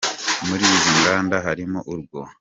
[0.47, 2.23] Muri izo nganda harimo urwa.